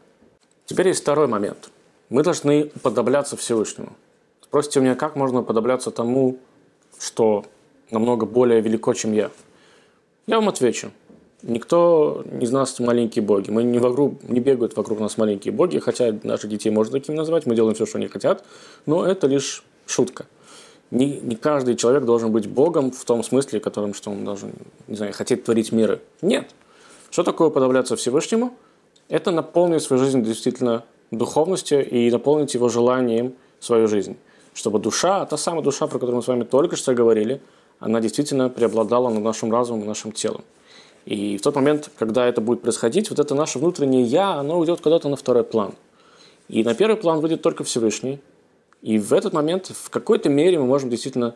Теперь 0.66 0.90
есть 0.90 1.02
второй 1.02 1.28
момент. 1.28 1.70
Мы 2.10 2.22
должны 2.22 2.66
подобляться 2.84 3.36
Всевышнему. 3.36 3.94
Спросите 4.44 4.80
меня, 4.80 4.96
как 4.96 5.16
можно 5.16 5.42
подобляться 5.42 5.90
тому, 5.90 6.38
что 7.00 7.44
намного 7.90 8.28
более 8.28 8.62
велико, 8.62 8.94
чем 8.94 9.14
я? 9.14 9.32
Я 10.28 10.36
вам 10.36 10.50
отвечу. 10.50 10.92
Никто 11.48 12.26
из 12.42 12.52
нас 12.52 12.80
маленькие 12.80 13.24
боги. 13.24 13.52
Мы 13.52 13.64
не, 13.64 13.78
вокруг, 13.78 14.28
не 14.28 14.40
бегают 14.40 14.76
вокруг 14.76 15.00
нас 15.00 15.16
маленькие 15.16 15.54
боги, 15.54 15.78
хотя 15.78 16.12
наших 16.24 16.50
детей 16.50 16.72
можно 16.72 16.94
такими 16.94 17.16
назвать, 17.16 17.46
мы 17.46 17.54
делаем 17.54 17.76
все, 17.76 17.86
что 17.86 18.00
они 18.00 18.08
хотят, 18.08 18.44
но 18.88 19.06
это 19.06 19.28
лишь 19.28 19.64
шутка. 19.86 20.26
Не, 20.90 21.20
не 21.20 21.36
каждый 21.36 21.76
человек 21.76 22.04
должен 22.04 22.32
быть 22.32 22.48
богом 22.48 22.92
в 22.92 23.06
том 23.06 23.24
смысле, 23.24 23.60
которым, 23.60 23.94
что 23.94 24.10
он 24.10 24.26
должен, 24.26 24.54
не 24.88 24.96
знаю, 24.96 25.14
хотеть 25.14 25.44
творить 25.44 25.72
миры. 25.72 26.02
Нет. 26.24 26.50
Что 27.12 27.22
такое 27.22 27.52
подавляться 27.52 27.96
Всевышнему? 27.96 28.56
Это 29.08 29.30
наполнить 29.30 29.84
свою 29.84 30.04
жизнь 30.04 30.24
действительно 30.24 30.84
духовностью 31.12 31.88
и 31.88 32.10
наполнить 32.10 32.56
его 32.56 32.70
желанием 32.70 33.36
свою 33.60 33.88
жизнь. 33.88 34.18
Чтобы 34.56 34.80
душа, 34.80 35.24
та 35.28 35.38
самая 35.38 35.62
душа, 35.62 35.86
про 35.86 36.00
которую 36.00 36.16
мы 36.16 36.24
с 36.24 36.28
вами 36.28 36.44
только 36.44 36.76
что 36.76 36.96
говорили, 36.96 37.40
она 37.80 38.02
действительно 38.02 38.50
преобладала 38.50 39.10
над 39.10 39.22
нашим 39.24 39.52
разумом 39.52 39.84
и 39.84 39.88
нашим 39.88 40.12
телом. 40.12 40.44
И 41.06 41.38
в 41.38 41.42
тот 41.42 41.56
момент, 41.56 41.92
когда 41.98 42.28
это 42.28 42.42
будет 42.42 42.62
происходить, 42.62 43.10
вот 43.10 43.20
это 43.20 43.36
наше 43.36 43.60
внутреннее 43.60 44.04
«я», 44.04 44.34
оно 44.34 44.58
уйдет 44.58 44.82
куда-то 44.82 45.08
на 45.08 45.16
второй 45.16 45.44
план. 45.44 45.76
И 46.48 46.64
на 46.64 46.74
первый 46.74 46.98
план 46.98 47.20
выйдет 47.20 47.42
только 47.42 47.64
Всевышний. 47.64 48.20
И 48.82 48.98
в 48.98 49.14
этот 49.14 49.34
момент 49.34 49.68
в 49.68 49.90
какой-то 49.90 50.30
мере 50.30 50.60
мы 50.60 50.66
можем 50.66 50.90
действительно, 50.90 51.36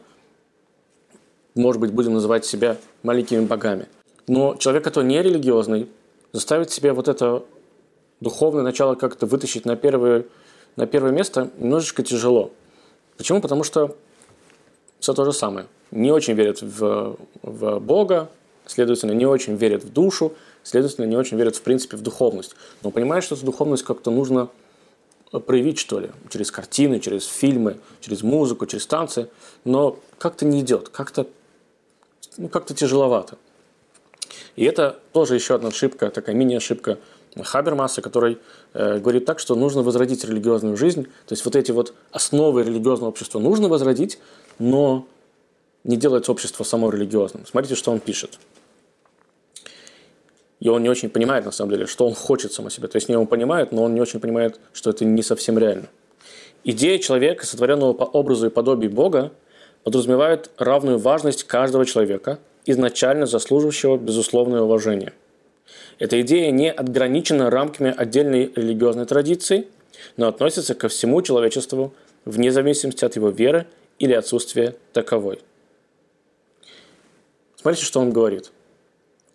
может 1.55 1.79
быть, 1.79 1.91
будем 1.91 2.13
называть 2.13 2.45
себя 2.45 2.77
маленькими 3.03 3.45
богами. 3.45 3.87
Но 4.27 4.55
человек, 4.55 4.83
который 4.83 5.05
не 5.05 5.21
религиозный, 5.21 5.87
заставить 6.31 6.71
себе 6.71 6.93
вот 6.93 7.07
это 7.07 7.43
духовное 8.21 8.63
начало 8.63 8.95
как-то 8.95 9.25
вытащить 9.25 9.65
на 9.65 9.75
первое, 9.75 10.25
на 10.75 10.85
первое 10.87 11.11
место 11.11 11.49
немножечко 11.57 12.03
тяжело. 12.03 12.51
Почему? 13.17 13.41
Потому 13.41 13.63
что 13.63 13.95
все 14.99 15.13
то 15.13 15.25
же 15.25 15.33
самое. 15.33 15.67
Не 15.91 16.11
очень 16.11 16.33
верят 16.33 16.61
в, 16.61 17.17
в 17.41 17.79
Бога, 17.79 18.29
следовательно, 18.69 19.11
не 19.13 19.25
очень 19.25 19.55
верят 19.55 19.83
в 19.83 19.91
душу, 19.91 20.33
следовательно, 20.63 21.05
не 21.05 21.17
очень 21.17 21.37
верят, 21.37 21.55
в 21.55 21.61
принципе, 21.61 21.97
в 21.97 22.01
духовность. 22.01 22.55
Но 22.83 22.91
понимают, 22.91 23.25
что 23.25 23.35
эту 23.35 23.45
духовность 23.45 23.83
как-то 23.83 24.11
нужно 24.11 24.49
проявить, 25.45 25.79
что 25.79 25.99
ли, 25.99 26.09
через 26.29 26.51
картины, 26.51 26.99
через 26.99 27.25
фильмы, 27.25 27.77
через 27.99 28.21
музыку, 28.21 28.65
через 28.65 28.85
танцы, 28.85 29.29
но 29.63 29.99
как-то 30.17 30.45
не 30.45 30.61
идет, 30.61 30.89
как-то 30.89 31.27
ну, 32.37 32.47
как-то 32.47 32.73
тяжеловато. 32.73 33.37
И 34.55 34.63
это 34.63 34.99
тоже 35.13 35.35
еще 35.35 35.55
одна 35.55 35.69
ошибка, 35.69 36.09
такая 36.09 36.35
мини-ошибка 36.35 36.99
Хабермаса, 37.41 38.01
который 38.01 38.37
э, 38.73 38.99
говорит 38.99 39.25
так, 39.25 39.39
что 39.39 39.55
нужно 39.55 39.83
возродить 39.83 40.23
религиозную 40.25 40.77
жизнь. 40.77 41.03
То 41.03 41.33
есть 41.33 41.45
вот 41.45 41.55
эти 41.55 41.71
вот 41.71 41.93
основы 42.11 42.63
религиозного 42.63 43.09
общества 43.09 43.39
нужно 43.39 43.67
возродить, 43.67 44.19
но 44.57 45.07
не 45.83 45.95
делать 45.95 46.27
общество 46.29 46.63
само 46.63 46.89
религиозным. 46.89 47.45
Смотрите, 47.45 47.75
что 47.75 47.91
он 47.91 47.99
пишет 47.99 48.39
и 50.59 50.67
он 50.67 50.83
не 50.83 50.89
очень 50.89 51.09
понимает, 51.09 51.45
на 51.45 51.51
самом 51.51 51.71
деле, 51.71 51.85
что 51.85 52.05
он 52.05 52.13
хочет 52.13 52.51
само 52.51 52.69
себе. 52.69 52.87
То 52.87 52.97
есть 52.97 53.07
не 53.07 53.15
он 53.15 53.27
понимает, 53.27 53.71
но 53.71 53.83
он 53.83 53.93
не 53.93 54.01
очень 54.01 54.19
понимает, 54.19 54.59
что 54.73 54.89
это 54.89 55.05
не 55.05 55.23
совсем 55.23 55.57
реально. 55.57 55.87
Идея 56.63 56.99
человека, 56.99 57.45
сотворенного 57.45 57.93
по 57.93 58.03
образу 58.03 58.47
и 58.47 58.49
подобию 58.49 58.91
Бога, 58.91 59.31
подразумевает 59.83 60.51
равную 60.57 60.97
важность 60.97 61.45
каждого 61.45 61.85
человека, 61.85 62.39
изначально 62.65 63.25
заслуживающего 63.25 63.97
безусловное 63.97 64.61
уважение. 64.61 65.13
Эта 65.97 66.19
идея 66.21 66.51
не 66.51 66.71
отграничена 66.71 67.49
рамками 67.49 67.93
отдельной 67.95 68.51
религиозной 68.53 69.05
традиции, 69.05 69.67
но 70.17 70.27
относится 70.27 70.75
ко 70.75 70.89
всему 70.89 71.21
человечеству 71.21 71.93
вне 72.25 72.51
зависимости 72.51 73.05
от 73.05 73.15
его 73.15 73.29
веры 73.29 73.65
или 73.97 74.13
отсутствия 74.13 74.75
таковой. 74.91 75.39
Смотрите, 77.55 77.85
что 77.85 78.01
он 78.01 78.11
говорит– 78.11 78.51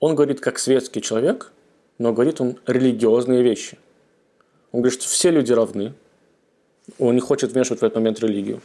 он 0.05 0.15
говорит 0.15 0.39
как 0.41 0.59
светский 0.59 1.01
человек, 1.01 1.51
но 1.97 2.13
говорит 2.13 2.39
он 2.39 2.59
религиозные 2.67 3.43
вещи. 3.43 3.79
Он 4.71 4.83
говорит, 4.83 5.01
что 5.01 5.09
все 5.09 5.31
люди 5.31 5.51
равны. 5.51 5.95
Он 6.99 7.15
не 7.15 7.23
хочет 7.23 7.53
вмешивать 7.53 7.81
в 7.81 7.85
этот 7.85 7.97
момент 7.97 8.21
религию. 8.21 8.61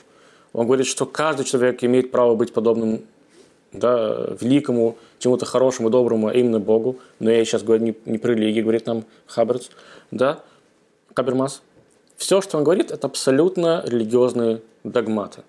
Он 0.51 0.65
говорит, 0.65 0.85
что 0.85 1.05
каждый 1.05 1.45
человек 1.45 1.81
имеет 1.81 2.11
право 2.11 2.35
быть 2.35 2.51
подобным 2.51 3.05
да, 3.71 4.35
великому, 4.41 4.97
чему-то 5.19 5.45
хорошему, 5.45 5.89
доброму, 5.89 6.27
а 6.27 6.33
именно 6.33 6.59
Богу. 6.59 6.99
Но 7.19 7.31
я 7.31 7.45
сейчас 7.45 7.63
говорю 7.63 7.85
не, 7.85 7.95
не 8.03 8.17
про 8.17 8.33
религию, 8.33 8.65
говорит 8.65 8.85
нам 8.85 9.05
Хаберц, 9.25 9.69
да, 10.11 10.43
Хабермас. 11.15 11.61
Все, 12.17 12.41
что 12.41 12.57
он 12.57 12.65
говорит, 12.65 12.91
это 12.91 13.07
абсолютно 13.07 13.81
религиозные 13.87 14.61
догматы. 14.83 15.43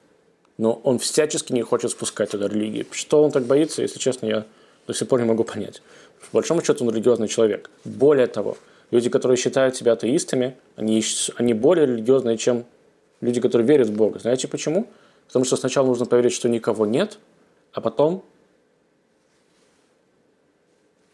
Но 0.56 0.80
он 0.84 1.00
всячески 1.00 1.52
не 1.52 1.62
хочет 1.62 1.90
спускать 1.90 2.30
туда 2.30 2.46
религии. 2.46 2.86
Что 2.92 3.24
он 3.24 3.32
так 3.32 3.42
боится, 3.46 3.82
если 3.82 3.98
честно, 3.98 4.26
я 4.26 4.46
до 4.90 4.96
сих 4.98 5.08
пор 5.08 5.20
не 5.20 5.26
могу 5.26 5.44
понять. 5.44 5.82
По 6.30 6.38
большому 6.38 6.62
счету 6.62 6.84
он 6.84 6.92
религиозный 6.92 7.28
человек. 7.28 7.70
Более 7.84 8.26
того, 8.26 8.56
люди, 8.90 9.08
которые 9.08 9.36
считают 9.36 9.76
себя 9.76 9.92
атеистами, 9.92 10.56
они, 10.76 11.02
они 11.36 11.54
более 11.54 11.86
религиозные, 11.86 12.36
чем 12.36 12.64
люди, 13.20 13.40
которые 13.40 13.66
верят 13.66 13.88
в 13.88 13.96
Бога. 13.96 14.18
Знаете 14.18 14.48
почему? 14.48 14.88
Потому 15.28 15.44
что 15.44 15.56
сначала 15.56 15.86
нужно 15.86 16.06
поверить, 16.06 16.32
что 16.32 16.48
никого 16.48 16.86
нет, 16.86 17.18
а 17.72 17.80
потом 17.80 18.24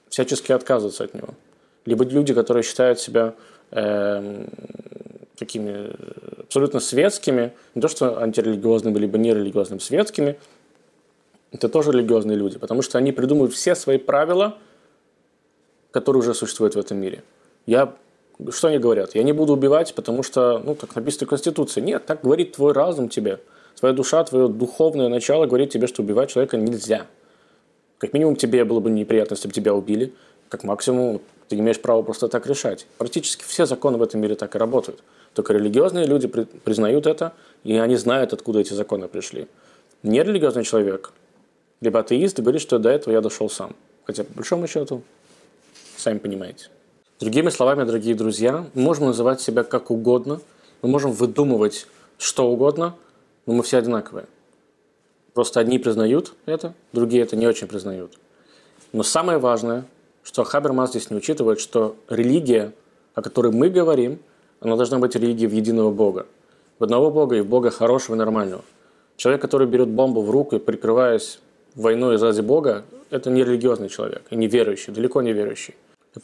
всячески 0.09 0.53
отказываться 0.53 1.05
от 1.05 1.13
него. 1.13 1.29
Либо 1.85 2.05
люди, 2.05 2.33
которые 2.33 2.63
считают 2.63 2.99
себя 2.99 3.35
э, 3.73 4.47
такими 5.37 5.91
абсолютно 6.41 6.81
светскими, 6.81 7.53
не 7.75 7.83
то 7.83 7.89
что 7.89 8.23
антирелигиозными, 8.23 8.99
либо 8.99 9.19
нерелигиозными, 9.19 9.81
светскими– 9.81 10.39
это 11.57 11.71
тоже 11.71 11.91
религиозные 11.91 12.37
люди, 12.37 12.59
потому 12.59 12.83
что 12.83 12.99
они 12.99 13.13
придумывают 13.13 13.55
все 13.55 13.75
свои 13.75 13.97
правила, 13.97 14.59
которые 15.91 16.21
уже 16.21 16.35
существуют 16.35 16.75
в 16.75 16.79
этом 16.79 16.99
мире. 16.99 17.25
Я, 17.65 17.95
что 18.51 18.69
они 18.69 18.79
говорят? 18.79 19.15
Я 19.15 19.23
не 19.23 19.33
буду 19.33 19.55
убивать, 19.55 19.95
потому 19.95 20.23
что, 20.23 20.59
ну, 20.59 20.75
так 20.75 20.95
написано 20.95 21.27
в 21.27 21.31
Конституции. 21.31 21.81
Нет, 21.81 22.05
так 22.05 22.23
говорит 22.23 22.53
твой 22.53 22.73
разум 22.73 23.09
тебе. 23.09 23.41
Твоя 23.79 23.95
душа, 23.95 24.23
твое 24.25 24.49
духовное 24.49 25.09
начало 25.09 25.47
говорит 25.47 25.71
тебе, 25.71 25.87
что 25.87 26.03
убивать 26.03 26.31
человека 26.31 26.59
нельзя. 26.59 27.07
Как 27.99 28.13
минимум 28.13 28.37
тебе 28.37 28.65
было 28.65 28.81
бы 28.81 28.91
неприятно, 28.91 29.35
если 29.35 29.49
бы 29.49 29.55
тебя 29.55 29.75
убили. 29.75 30.13
Как 30.51 30.63
максимум 30.63 31.23
ты 31.49 31.57
имеешь 31.57 31.81
право 31.81 32.03
просто 32.03 32.29
так 32.29 32.47
решать. 32.47 32.87
Практически 32.99 33.45
все 33.45 33.65
законы 33.65 33.97
в 33.97 34.03
этом 34.03 34.21
мире 34.21 34.35
так 34.35 34.55
и 34.55 34.59
работают. 34.59 35.03
Только 35.33 35.55
религиозные 35.55 36.05
люди 36.05 36.29
признают 36.29 37.07
это, 37.07 37.33
и 37.65 37.77
они 37.77 37.97
знают, 37.97 38.35
откуда 38.35 38.61
эти 38.61 38.75
законы 38.75 39.09
пришли. 39.09 39.49
Нерелигиозный 40.03 40.65
человек 40.65 41.13
либо 41.81 42.01
атеист 42.01 42.41
говорит, 42.41 42.63
что 42.63 42.79
до 42.79 42.91
этого 42.91 43.13
я 43.13 43.21
дошел 43.21 43.51
сам. 43.51 43.75
Хотя, 44.05 44.25
по 44.25 44.35
большому 44.35 44.67
счету, 44.67 45.03
сами 45.97 46.19
понимаете. 46.19 46.69
Другими 47.19 47.49
словами, 47.51 47.85
дорогие 47.85 48.15
друзья, 48.15 48.67
мы 48.75 48.83
можем 48.83 49.07
называть 49.07 49.41
себя 49.41 49.65
как 49.65 49.91
угодно, 49.91 50.41
мы 50.83 50.89
можем 50.89 51.13
выдумывать 51.13 51.87
что 52.19 52.51
угодно, 52.51 52.95
но 53.47 53.55
мы 53.55 53.63
все 53.63 53.79
одинаковые. 53.79 54.27
Просто 55.35 55.61
одни 55.61 55.79
признают 55.79 56.35
это, 56.47 56.75
другие 56.93 57.23
это 57.23 57.37
не 57.37 57.47
очень 57.47 57.67
признают. 57.67 58.13
Но 58.93 59.03
самое 59.03 59.39
важное, 59.39 59.85
что 60.23 60.45
Хабермас 60.45 60.91
здесь 60.91 61.11
не 61.11 61.17
учитывает, 61.17 61.61
что 61.61 61.97
религия, 62.09 62.73
о 63.15 63.23
которой 63.23 63.53
мы 63.53 63.69
говорим, 63.69 64.19
она 64.61 64.77
должна 64.77 64.99
быть 64.99 65.15
религией 65.15 65.47
в 65.47 65.53
единого 65.53 65.91
Бога. 65.91 66.27
В 66.79 66.85
одного 66.85 67.11
Бога 67.11 67.37
и 67.37 67.41
в 67.41 67.47
Бога 67.47 67.71
хорошего 67.71 68.15
и 68.15 68.19
нормального. 68.19 68.65
Человек, 69.17 69.43
который 69.43 69.67
берет 69.67 69.89
бомбу 69.89 70.23
в 70.23 70.31
руку 70.31 70.57
и 70.57 70.59
прикрываясь 70.59 71.41
войной 71.77 72.17
ради 72.17 72.41
Бога, 72.41 72.85
это 73.11 73.31
не 73.31 73.45
религиозный 73.45 73.89
человек, 73.89 74.23
и 74.31 74.37
не 74.37 74.49
верующий, 74.49 74.93
далеко 74.93 75.23
не 75.23 75.33
верующий. 75.33 75.75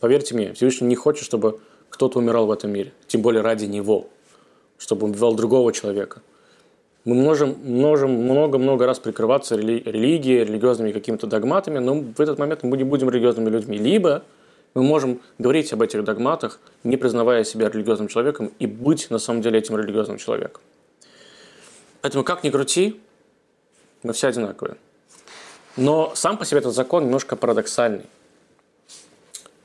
Поверьте 0.01 0.35
мне, 0.35 0.53
Всевышний 0.55 0.89
не 0.89 0.97
хочет, 0.97 1.25
чтобы 1.25 1.61
кто-то 1.91 2.19
умирал 2.19 2.47
в 2.47 2.51
этом 2.51 2.71
мире, 2.73 2.93
тем 3.07 3.23
более 3.23 3.43
ради 3.43 3.67
него. 3.67 4.09
чтобы 4.83 5.07
убивал 5.07 5.35
другого 5.35 5.73
человека. 5.73 6.23
Мы 7.05 7.15
можем, 7.15 7.57
можем 7.65 8.11
много-много 8.11 8.85
раз 8.85 8.99
прикрываться 8.99 9.55
рели- 9.55 9.83
религией, 9.85 10.45
религиозными 10.45 10.91
какими-то 10.91 11.29
догматами, 11.29 11.79
но 11.79 11.95
в 11.95 12.21
этот 12.21 12.39
момент 12.39 12.65
мы 12.65 12.77
не 12.77 12.85
будем 12.85 13.09
религиозными 13.09 13.49
людьми. 13.49 13.79
Либо 13.79 14.25
мы 14.75 14.83
можем 14.83 15.21
говорить 15.39 15.73
об 15.73 15.83
этих 15.83 16.03
догматах, 16.03 16.59
не 16.83 16.97
признавая 16.97 17.45
себя 17.45 17.69
религиозным 17.69 18.09
человеком, 18.09 18.51
и 18.59 18.67
быть 18.67 19.09
на 19.11 19.19
самом 19.19 19.43
деле 19.43 19.59
этим 19.61 19.77
религиозным 19.77 20.19
человеком. 20.19 20.61
Поэтому 22.01 22.25
как 22.25 22.43
ни 22.43 22.51
крути, 22.51 23.01
мы 24.03 24.13
все 24.13 24.29
одинаковые. 24.29 24.77
Но 25.77 26.13
сам 26.15 26.37
по 26.37 26.45
себе 26.45 26.61
этот 26.61 26.75
закон 26.75 27.05
немножко 27.05 27.37
парадоксальный. 27.37 28.05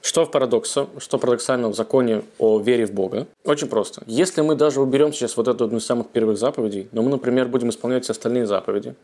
Что 0.02 0.26
в 0.26 0.32
парадоксе, 0.32 0.88
что 1.00 1.18
парадоксально 1.18 1.68
в 1.68 1.76
законе 1.76 2.24
о 2.40 2.60
вере 2.60 2.86
в 2.86 2.94
Бога? 2.94 3.28
Очень 3.44 3.68
просто. 3.68 4.04
Если 4.08 4.40
мы 4.42 4.56
даже 4.56 4.80
уберем 4.80 5.12
сейчас 5.12 5.36
вот 5.36 5.50
эту 5.50 5.66
одну 5.66 5.80
из 5.80 5.86
самых 5.86 6.08
первых 6.08 6.38
заповедей, 6.38 6.88
но 6.94 7.02
мы, 7.02 7.10
например, 7.10 7.50
будем 7.50 7.70
исполнять 7.70 8.06
все 8.06 8.14
остальные 8.14 8.46
заповеди, 8.46 8.96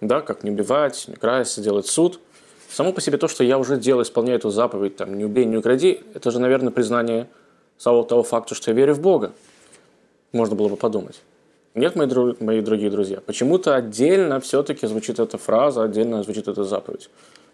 да, 0.00 0.20
как 0.20 0.44
не 0.44 0.50
убивать, 0.50 1.06
не 1.08 1.16
красть, 1.16 1.60
делать 1.60 1.86
суд, 1.86 2.20
само 2.70 2.92
по 2.92 3.00
себе 3.00 3.18
то, 3.18 3.26
что 3.26 3.42
я 3.42 3.58
уже 3.58 3.78
делаю, 3.78 4.04
исполняю 4.04 4.38
эту 4.38 4.50
заповедь, 4.50 4.96
там, 4.96 5.18
не 5.18 5.24
убей, 5.24 5.44
не 5.44 5.56
укради, 5.56 6.02
это 6.14 6.30
же, 6.30 6.38
наверное, 6.38 6.70
признание 6.70 7.28
самого 7.76 8.04
того 8.04 8.22
факта, 8.22 8.54
что 8.54 8.70
я 8.70 8.76
верю 8.76 8.94
в 8.94 9.00
Бога. 9.00 9.32
Можно 10.30 10.54
было 10.54 10.68
бы 10.68 10.76
подумать. 10.76 11.20
Нет, 11.78 11.94
мои, 11.94 12.08
друг, 12.08 12.40
мои 12.40 12.60
дорогие 12.60 12.90
друзья, 12.90 13.20
почему-то 13.20 13.76
отдельно 13.76 14.40
все-таки 14.40 14.84
звучит 14.88 15.20
эта 15.20 15.38
фраза, 15.38 15.84
отдельно 15.84 16.24
звучит 16.24 16.48
эта 16.48 16.64
заповедь. 16.64 17.08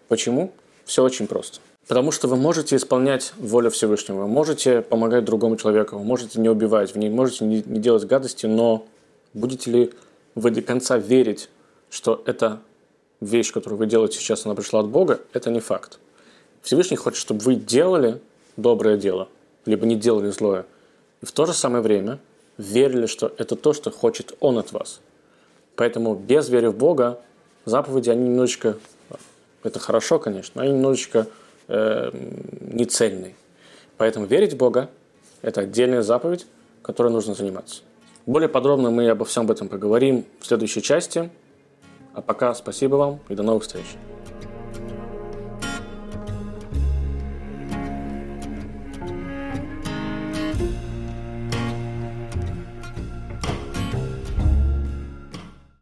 Почему? 0.07 0.51
Все 0.83 1.03
очень 1.03 1.27
просто. 1.27 1.59
Потому 1.87 2.11
что 2.11 2.27
вы 2.27 2.35
можете 2.35 2.75
исполнять 2.75 3.33
волю 3.37 3.69
Всевышнего, 3.69 4.21
вы 4.21 4.27
можете 4.27 4.81
помогать 4.81 5.25
другому 5.25 5.57
человеку, 5.57 5.97
вы 5.97 6.03
можете 6.03 6.41
не 6.41 6.49
убивать, 6.49 6.95
вы 6.95 7.01
не 7.01 7.09
можете 7.11 7.45
не, 7.45 7.61
не 7.67 7.79
делать 7.79 8.05
гадости, 8.05 8.47
но 8.47 8.87
будете 9.35 9.69
ли 9.69 9.93
вы 10.33 10.49
до 10.49 10.63
конца 10.63 10.97
верить, 10.97 11.47
что 11.91 12.23
эта 12.25 12.61
вещь, 13.21 13.53
которую 13.53 13.77
вы 13.77 13.85
делаете 13.85 14.17
сейчас, 14.17 14.47
она 14.47 14.55
пришла 14.55 14.79
от 14.79 14.87
Бога, 14.87 15.19
это 15.33 15.51
не 15.51 15.59
факт. 15.59 15.99
Всевышний 16.63 16.97
хочет, 16.97 17.19
чтобы 17.19 17.41
вы 17.41 17.53
делали 17.53 18.19
доброе 18.57 18.97
дело, 18.97 19.27
либо 19.67 19.85
не 19.85 19.95
делали 19.95 20.31
злое. 20.31 20.65
И 21.21 21.27
в 21.27 21.31
то 21.31 21.45
же 21.45 21.53
самое 21.53 21.83
время 21.83 22.17
верили, 22.57 23.05
что 23.05 23.33
это 23.37 23.55
то, 23.55 23.73
что 23.73 23.91
хочет 23.91 24.35
Он 24.39 24.57
от 24.57 24.71
вас. 24.71 25.01
Поэтому 25.75 26.15
без 26.15 26.49
веры 26.49 26.71
в 26.71 26.77
Бога 26.77 27.19
заповеди, 27.65 28.09
они 28.09 28.29
немножечко, 28.29 28.77
это 29.63 29.79
хорошо, 29.79 30.19
конечно, 30.19 30.53
но 30.55 30.61
они 30.61 30.73
немножечко 30.73 31.27
э, 31.67 32.11
нецельный. 32.61 33.35
Поэтому 33.97 34.25
верить 34.25 34.53
в 34.53 34.57
Бога– 34.57 34.89
это 35.41 35.61
отдельная 35.61 36.01
заповедь, 36.01 36.45
которой 36.81 37.11
нужно 37.11 37.33
заниматься. 37.33 37.81
Более 38.25 38.49
подробно 38.49 38.89
мы 38.89 39.09
обо 39.09 39.25
всем 39.25 39.43
об 39.43 39.51
этом 39.51 39.69
поговорим 39.69 40.25
в 40.39 40.45
следующей 40.45 40.81
части. 40.81 41.29
А 42.13 42.21
пока 42.21 42.53
спасибо 42.53 42.95
вам 42.95 43.19
и 43.29 43.35
до 43.35 43.43
новых 43.43 43.63
встреч. 43.63 43.85